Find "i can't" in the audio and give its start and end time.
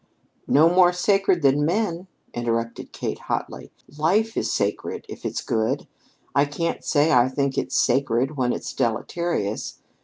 6.33-6.83